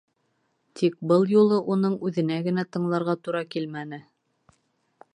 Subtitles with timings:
[0.79, 4.05] Тик был юлы уның үҙенә генә тыңларға тура килмәне.